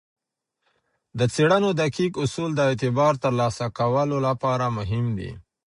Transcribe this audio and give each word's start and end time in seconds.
د 1.19 1.21
څیړنو 1.33 1.69
دقیق 1.81 2.13
اصول 2.23 2.49
د 2.55 2.59
اعتبار 2.69 3.13
ترلاسه 3.23 3.65
کولو 3.77 4.17
لپاره 4.27 4.65
مهم 4.77 5.05
دي. 5.17 5.31